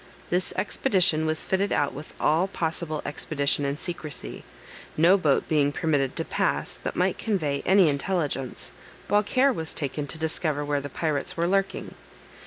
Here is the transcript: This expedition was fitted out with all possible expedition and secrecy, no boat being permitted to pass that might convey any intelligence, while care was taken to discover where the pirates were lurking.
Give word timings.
This 0.31 0.51
expedition 0.53 1.27
was 1.27 1.43
fitted 1.45 1.71
out 1.71 1.93
with 1.93 2.15
all 2.19 2.47
possible 2.47 3.03
expedition 3.05 3.65
and 3.65 3.77
secrecy, 3.77 4.43
no 4.97 5.15
boat 5.15 5.47
being 5.47 5.71
permitted 5.71 6.15
to 6.15 6.25
pass 6.25 6.73
that 6.77 6.95
might 6.95 7.19
convey 7.19 7.61
any 7.67 7.87
intelligence, 7.87 8.71
while 9.07 9.21
care 9.21 9.53
was 9.53 9.75
taken 9.75 10.07
to 10.07 10.17
discover 10.17 10.65
where 10.65 10.81
the 10.81 10.89
pirates 10.89 11.37
were 11.37 11.45
lurking. 11.47 11.93